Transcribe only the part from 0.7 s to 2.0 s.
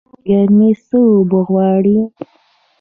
څه اوبه غواړي؟